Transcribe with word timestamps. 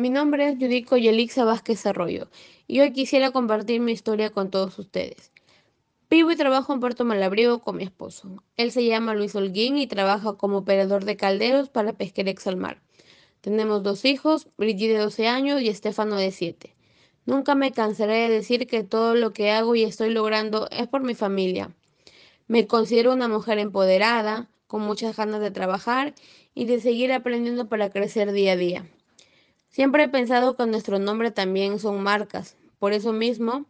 Mi 0.00 0.08
nombre 0.08 0.48
es 0.48 0.58
Yudico 0.58 0.96
Yelixa 0.96 1.44
Vázquez 1.44 1.84
Arroyo 1.84 2.30
y 2.66 2.80
hoy 2.80 2.94
quisiera 2.94 3.32
compartir 3.32 3.82
mi 3.82 3.92
historia 3.92 4.30
con 4.30 4.50
todos 4.50 4.78
ustedes. 4.78 5.30
Vivo 6.08 6.30
y 6.30 6.36
trabajo 6.36 6.72
en 6.72 6.80
Puerto 6.80 7.04
Malabrigo 7.04 7.60
con 7.60 7.76
mi 7.76 7.82
esposo. 7.82 8.42
Él 8.56 8.72
se 8.72 8.86
llama 8.86 9.12
Luis 9.12 9.34
Holguín 9.34 9.76
y 9.76 9.86
trabaja 9.86 10.38
como 10.38 10.56
operador 10.56 11.04
de 11.04 11.18
calderos 11.18 11.68
para 11.68 11.92
Pesquería 11.92 12.32
Exalmar. 12.32 12.80
Tenemos 13.42 13.82
dos 13.82 14.06
hijos, 14.06 14.48
Brigitte 14.56 14.94
de 14.94 15.00
12 15.00 15.28
años 15.28 15.60
y 15.60 15.68
Estefano 15.68 16.16
de 16.16 16.30
7. 16.30 16.74
Nunca 17.26 17.54
me 17.54 17.70
cansaré 17.70 18.20
de 18.20 18.30
decir 18.30 18.66
que 18.66 18.84
todo 18.84 19.14
lo 19.14 19.34
que 19.34 19.50
hago 19.50 19.74
y 19.74 19.82
estoy 19.82 20.08
logrando 20.08 20.66
es 20.70 20.88
por 20.88 21.02
mi 21.02 21.14
familia. 21.14 21.76
Me 22.48 22.66
considero 22.66 23.12
una 23.12 23.28
mujer 23.28 23.58
empoderada, 23.58 24.48
con 24.66 24.80
muchas 24.80 25.14
ganas 25.14 25.42
de 25.42 25.50
trabajar 25.50 26.14
y 26.54 26.64
de 26.64 26.80
seguir 26.80 27.12
aprendiendo 27.12 27.68
para 27.68 27.90
crecer 27.90 28.32
día 28.32 28.52
a 28.52 28.56
día. 28.56 28.90
Siempre 29.70 30.02
he 30.02 30.08
pensado 30.08 30.56
que 30.56 30.66
nuestro 30.66 30.98
nombre 30.98 31.30
también 31.30 31.78
son 31.78 32.02
marcas. 32.02 32.56
Por 32.80 32.92
eso 32.92 33.12
mismo, 33.12 33.66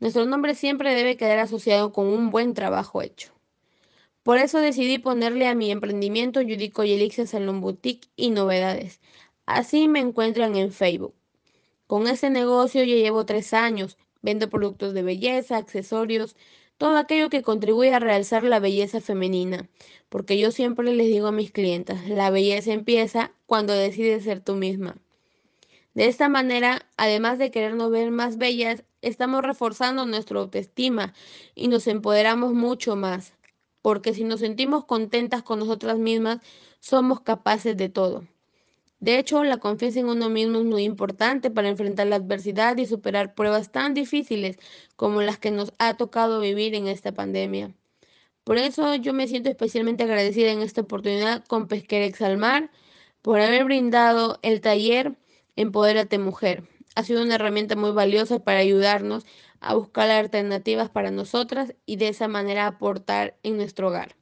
nuestro 0.00 0.26
nombre 0.26 0.56
siempre 0.56 0.94
debe 0.94 1.16
quedar 1.16 1.38
asociado 1.38 1.92
con 1.92 2.08
un 2.08 2.30
buen 2.30 2.54
trabajo 2.54 3.02
hecho. 3.02 3.32
Por 4.24 4.38
eso 4.38 4.58
decidí 4.58 4.98
ponerle 4.98 5.46
a 5.46 5.54
mi 5.54 5.70
emprendimiento 5.70 6.40
Yudico 6.40 6.82
y 6.82 6.92
Elixir 6.92 7.28
Salon 7.28 7.60
Boutique 7.60 8.08
y 8.16 8.30
Novedades. 8.30 9.00
Así 9.46 9.86
me 9.86 10.00
encuentran 10.00 10.56
en 10.56 10.72
Facebook. 10.72 11.14
Con 11.86 12.08
este 12.08 12.30
negocio 12.30 12.82
ya 12.82 12.96
llevo 12.96 13.24
tres 13.24 13.54
años. 13.54 13.96
Vendo 14.20 14.50
productos 14.50 14.92
de 14.92 15.02
belleza, 15.02 15.56
accesorios, 15.56 16.34
todo 16.78 16.96
aquello 16.96 17.30
que 17.30 17.42
contribuye 17.42 17.94
a 17.94 18.00
realzar 18.00 18.42
la 18.42 18.58
belleza 18.58 19.00
femenina. 19.00 19.68
Porque 20.08 20.36
yo 20.36 20.50
siempre 20.50 20.92
les 20.92 21.06
digo 21.06 21.28
a 21.28 21.32
mis 21.32 21.52
clientes, 21.52 22.08
la 22.08 22.30
belleza 22.30 22.72
empieza 22.72 23.32
cuando 23.46 23.72
decides 23.72 24.24
ser 24.24 24.40
tú 24.40 24.56
misma. 24.56 24.96
De 25.98 26.06
esta 26.06 26.28
manera, 26.28 26.86
además 26.96 27.38
de 27.40 27.50
querernos 27.50 27.90
ver 27.90 28.12
más 28.12 28.38
bellas, 28.38 28.84
estamos 29.02 29.42
reforzando 29.42 30.06
nuestra 30.06 30.38
autoestima 30.38 31.12
y 31.56 31.66
nos 31.66 31.88
empoderamos 31.88 32.54
mucho 32.54 32.94
más, 32.94 33.32
porque 33.82 34.14
si 34.14 34.22
nos 34.22 34.38
sentimos 34.38 34.84
contentas 34.84 35.42
con 35.42 35.58
nosotras 35.58 35.98
mismas, 35.98 36.38
somos 36.78 37.22
capaces 37.22 37.76
de 37.76 37.88
todo. 37.88 38.28
De 39.00 39.18
hecho, 39.18 39.42
la 39.42 39.56
confianza 39.56 39.98
en 39.98 40.06
uno 40.06 40.28
mismo 40.28 40.60
es 40.60 40.64
muy 40.66 40.84
importante 40.84 41.50
para 41.50 41.68
enfrentar 41.68 42.06
la 42.06 42.14
adversidad 42.14 42.76
y 42.76 42.86
superar 42.86 43.34
pruebas 43.34 43.72
tan 43.72 43.92
difíciles 43.92 44.56
como 44.94 45.20
las 45.20 45.40
que 45.40 45.50
nos 45.50 45.72
ha 45.80 45.96
tocado 45.96 46.38
vivir 46.38 46.76
en 46.76 46.86
esta 46.86 47.10
pandemia. 47.10 47.74
Por 48.44 48.56
eso 48.56 48.94
yo 48.94 49.12
me 49.12 49.26
siento 49.26 49.50
especialmente 49.50 50.04
agradecida 50.04 50.52
en 50.52 50.62
esta 50.62 50.82
oportunidad 50.82 51.44
con 51.44 51.66
Pesquera 51.66 52.04
Exalmar 52.04 52.70
por 53.20 53.40
haber 53.40 53.64
brindado 53.64 54.38
el 54.42 54.60
taller 54.60 55.16
Empodérate 55.58 56.20
Mujer. 56.20 56.62
Ha 56.94 57.02
sido 57.02 57.20
una 57.20 57.34
herramienta 57.34 57.74
muy 57.74 57.90
valiosa 57.90 58.38
para 58.38 58.60
ayudarnos 58.60 59.26
a 59.58 59.74
buscar 59.74 60.08
alternativas 60.08 60.88
para 60.88 61.10
nosotras 61.10 61.74
y 61.84 61.96
de 61.96 62.06
esa 62.06 62.28
manera 62.28 62.68
aportar 62.68 63.36
en 63.42 63.56
nuestro 63.56 63.88
hogar. 63.88 64.14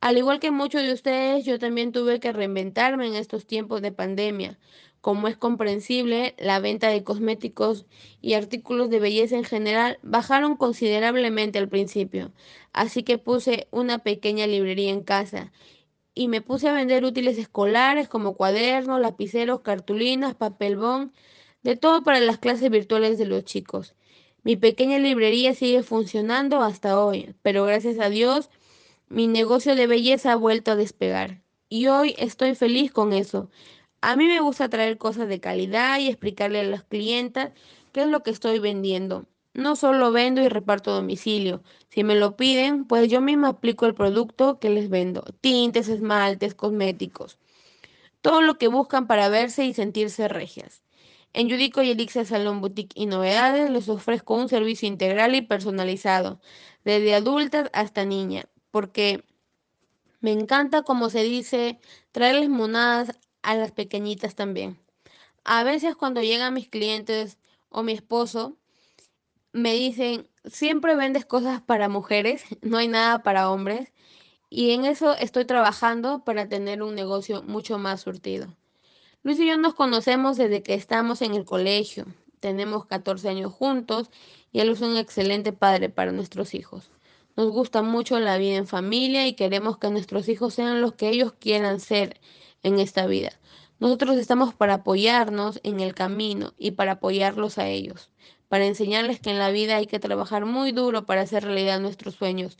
Al 0.00 0.16
igual 0.16 0.40
que 0.40 0.50
muchos 0.50 0.80
de 0.80 0.94
ustedes, 0.94 1.44
yo 1.44 1.58
también 1.58 1.92
tuve 1.92 2.18
que 2.18 2.32
reinventarme 2.32 3.06
en 3.06 3.14
estos 3.14 3.46
tiempos 3.46 3.82
de 3.82 3.92
pandemia. 3.92 4.58
Como 5.02 5.28
es 5.28 5.36
comprensible, 5.36 6.34
la 6.38 6.60
venta 6.60 6.88
de 6.88 7.04
cosméticos 7.04 7.84
y 8.22 8.32
artículos 8.32 8.88
de 8.88 9.00
belleza 9.00 9.36
en 9.36 9.44
general 9.44 9.98
bajaron 10.02 10.56
considerablemente 10.56 11.58
al 11.58 11.68
principio, 11.68 12.32
así 12.72 13.02
que 13.02 13.18
puse 13.18 13.68
una 13.70 13.98
pequeña 13.98 14.46
librería 14.46 14.92
en 14.92 15.02
casa 15.02 15.52
y 16.18 16.26
me 16.26 16.42
puse 16.42 16.68
a 16.68 16.72
vender 16.72 17.04
útiles 17.04 17.38
escolares 17.38 18.08
como 18.08 18.34
cuadernos, 18.34 19.00
lapiceros, 19.00 19.60
cartulinas, 19.60 20.34
papel 20.34 20.76
bond, 20.76 21.12
de 21.62 21.76
todo 21.76 22.02
para 22.02 22.18
las 22.18 22.38
clases 22.38 22.70
virtuales 22.70 23.18
de 23.18 23.26
los 23.26 23.44
chicos. 23.44 23.94
Mi 24.42 24.56
pequeña 24.56 24.98
librería 24.98 25.54
sigue 25.54 25.84
funcionando 25.84 26.60
hasta 26.60 27.00
hoy, 27.00 27.36
pero 27.42 27.64
gracias 27.64 28.00
a 28.00 28.08
Dios 28.08 28.50
mi 29.08 29.28
negocio 29.28 29.76
de 29.76 29.86
belleza 29.86 30.32
ha 30.32 30.36
vuelto 30.36 30.72
a 30.72 30.76
despegar. 30.76 31.42
Y 31.68 31.86
hoy 31.86 32.16
estoy 32.18 32.56
feliz 32.56 32.90
con 32.90 33.12
eso. 33.12 33.48
A 34.00 34.16
mí 34.16 34.26
me 34.26 34.40
gusta 34.40 34.68
traer 34.68 34.98
cosas 34.98 35.28
de 35.28 35.38
calidad 35.38 36.00
y 36.00 36.08
explicarle 36.08 36.60
a 36.60 36.64
las 36.64 36.82
clientas 36.82 37.52
qué 37.92 38.02
es 38.02 38.08
lo 38.08 38.24
que 38.24 38.30
estoy 38.32 38.58
vendiendo. 38.58 39.26
No 39.54 39.76
solo 39.76 40.12
vendo 40.12 40.40
y 40.42 40.48
reparto 40.48 40.94
domicilio. 40.94 41.62
Si 41.88 42.04
me 42.04 42.14
lo 42.14 42.36
piden, 42.36 42.84
pues 42.84 43.08
yo 43.08 43.20
misma 43.20 43.48
aplico 43.48 43.86
el 43.86 43.94
producto 43.94 44.58
que 44.60 44.70
les 44.70 44.88
vendo. 44.88 45.24
Tintes, 45.40 45.88
esmaltes, 45.88 46.54
cosméticos. 46.54 47.38
Todo 48.20 48.42
lo 48.42 48.58
que 48.58 48.68
buscan 48.68 49.06
para 49.06 49.28
verse 49.28 49.64
y 49.64 49.74
sentirse 49.74 50.28
regias. 50.28 50.82
En 51.32 51.50
Judico 51.50 51.82
y 51.82 51.90
Elixir 51.90 52.26
Salón 52.26 52.60
Boutique 52.60 52.94
y 52.94 53.06
Novedades 53.06 53.70
les 53.70 53.88
ofrezco 53.88 54.34
un 54.34 54.48
servicio 54.48 54.88
integral 54.88 55.34
y 55.34 55.42
personalizado, 55.42 56.40
desde 56.84 57.14
adultas 57.14 57.70
hasta 57.74 58.04
niña, 58.04 58.46
porque 58.70 59.24
me 60.20 60.32
encanta, 60.32 60.82
como 60.82 61.10
se 61.10 61.22
dice, 61.22 61.78
traerles 62.12 62.48
monadas 62.48 63.12
a 63.42 63.54
las 63.54 63.72
pequeñitas 63.72 64.34
también. 64.34 64.78
A 65.44 65.64
veces 65.64 65.96
cuando 65.96 66.22
llegan 66.22 66.54
mis 66.54 66.68
clientes 66.68 67.38
o 67.68 67.82
mi 67.82 67.92
esposo, 67.92 68.56
me 69.58 69.74
dicen, 69.74 70.28
siempre 70.44 70.96
vendes 70.96 71.24
cosas 71.26 71.60
para 71.60 71.88
mujeres, 71.88 72.44
no 72.62 72.78
hay 72.78 72.88
nada 72.88 73.22
para 73.22 73.50
hombres. 73.50 73.92
Y 74.50 74.70
en 74.70 74.86
eso 74.86 75.14
estoy 75.14 75.44
trabajando 75.44 76.24
para 76.24 76.48
tener 76.48 76.82
un 76.82 76.94
negocio 76.94 77.42
mucho 77.42 77.78
más 77.78 78.00
surtido. 78.00 78.56
Luis 79.22 79.38
y 79.40 79.46
yo 79.46 79.58
nos 79.58 79.74
conocemos 79.74 80.38
desde 80.38 80.62
que 80.62 80.74
estamos 80.74 81.20
en 81.20 81.34
el 81.34 81.44
colegio. 81.44 82.06
Tenemos 82.40 82.86
14 82.86 83.28
años 83.28 83.52
juntos 83.52 84.10
y 84.52 84.60
él 84.60 84.70
es 84.70 84.80
un 84.80 84.96
excelente 84.96 85.52
padre 85.52 85.90
para 85.90 86.12
nuestros 86.12 86.54
hijos. 86.54 86.90
Nos 87.36 87.50
gusta 87.50 87.82
mucho 87.82 88.18
la 88.20 88.38
vida 88.38 88.56
en 88.56 88.66
familia 88.66 89.26
y 89.26 89.34
queremos 89.34 89.76
que 89.78 89.90
nuestros 89.90 90.28
hijos 90.28 90.54
sean 90.54 90.80
los 90.80 90.94
que 90.94 91.10
ellos 91.10 91.34
quieran 91.34 91.78
ser 91.78 92.18
en 92.62 92.78
esta 92.78 93.06
vida. 93.06 93.32
Nosotros 93.80 94.16
estamos 94.16 94.54
para 94.54 94.74
apoyarnos 94.74 95.60
en 95.62 95.80
el 95.80 95.94
camino 95.94 96.54
y 96.56 96.70
para 96.72 96.92
apoyarlos 96.92 97.58
a 97.58 97.68
ellos 97.68 98.10
para 98.48 98.66
enseñarles 98.66 99.20
que 99.20 99.30
en 99.30 99.38
la 99.38 99.50
vida 99.50 99.76
hay 99.76 99.86
que 99.86 99.98
trabajar 99.98 100.46
muy 100.46 100.72
duro 100.72 101.06
para 101.06 101.22
hacer 101.22 101.44
realidad 101.44 101.80
nuestros 101.80 102.14
sueños. 102.14 102.58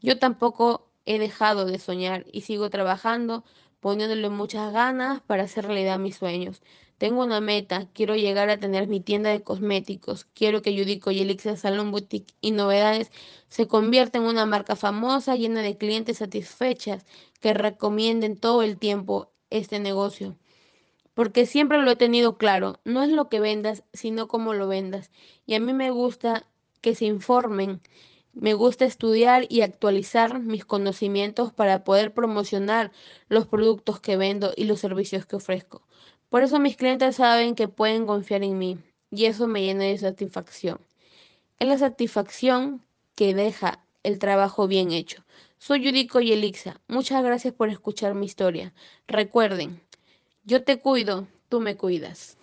Yo 0.00 0.18
tampoco 0.18 0.88
he 1.06 1.18
dejado 1.18 1.66
de 1.66 1.78
soñar 1.78 2.26
y 2.32 2.42
sigo 2.42 2.70
trabajando, 2.70 3.44
poniéndole 3.80 4.28
muchas 4.30 4.72
ganas 4.72 5.20
para 5.22 5.44
hacer 5.44 5.66
realidad 5.66 5.98
mis 5.98 6.16
sueños. 6.16 6.62
Tengo 6.98 7.22
una 7.22 7.40
meta, 7.40 7.88
quiero 7.92 8.16
llegar 8.16 8.50
a 8.50 8.58
tener 8.58 8.88
mi 8.88 9.00
tienda 9.00 9.30
de 9.30 9.42
cosméticos, 9.42 10.24
quiero 10.34 10.62
que 10.62 10.74
Yudico 10.74 11.12
y 11.12 11.20
Elixir 11.20 11.56
Salon 11.56 11.92
Boutique 11.92 12.34
y 12.40 12.50
Novedades 12.50 13.12
se 13.48 13.68
conviertan 13.68 14.22
en 14.22 14.28
una 14.28 14.46
marca 14.46 14.74
famosa, 14.74 15.36
llena 15.36 15.62
de 15.62 15.76
clientes 15.76 16.18
satisfechas 16.18 17.06
que 17.40 17.54
recomienden 17.54 18.36
todo 18.36 18.62
el 18.62 18.78
tiempo 18.78 19.30
este 19.50 19.78
negocio 19.78 20.36
porque 21.18 21.46
siempre 21.46 21.82
lo 21.82 21.90
he 21.90 21.96
tenido 21.96 22.38
claro, 22.38 22.78
no 22.84 23.02
es 23.02 23.10
lo 23.10 23.28
que 23.28 23.40
vendas, 23.40 23.82
sino 23.92 24.28
cómo 24.28 24.54
lo 24.54 24.68
vendas. 24.68 25.10
Y 25.46 25.54
a 25.54 25.60
mí 25.60 25.72
me 25.72 25.90
gusta 25.90 26.46
que 26.80 26.94
se 26.94 27.06
informen, 27.06 27.80
me 28.34 28.54
gusta 28.54 28.84
estudiar 28.84 29.44
y 29.48 29.62
actualizar 29.62 30.38
mis 30.38 30.64
conocimientos 30.64 31.52
para 31.52 31.82
poder 31.82 32.14
promocionar 32.14 32.92
los 33.28 33.48
productos 33.48 33.98
que 33.98 34.16
vendo 34.16 34.52
y 34.56 34.62
los 34.62 34.78
servicios 34.78 35.26
que 35.26 35.34
ofrezco. 35.34 35.82
Por 36.28 36.44
eso 36.44 36.60
mis 36.60 36.76
clientes 36.76 37.16
saben 37.16 37.56
que 37.56 37.66
pueden 37.66 38.06
confiar 38.06 38.44
en 38.44 38.56
mí 38.56 38.78
y 39.10 39.24
eso 39.24 39.48
me 39.48 39.62
llena 39.62 39.86
de 39.86 39.98
satisfacción. 39.98 40.78
Es 41.58 41.66
la 41.66 41.78
satisfacción 41.78 42.86
que 43.16 43.34
deja 43.34 43.84
el 44.04 44.20
trabajo 44.20 44.68
bien 44.68 44.92
hecho. 44.92 45.24
Soy 45.58 45.82
Yudico 45.82 46.20
y 46.20 46.30
Elixa. 46.30 46.80
Muchas 46.86 47.24
gracias 47.24 47.52
por 47.54 47.70
escuchar 47.70 48.14
mi 48.14 48.26
historia. 48.26 48.72
Recuerden, 49.08 49.82
yo 50.48 50.64
te 50.64 50.80
cuido, 50.80 51.28
tú 51.50 51.60
me 51.60 51.76
cuidas. 51.76 52.37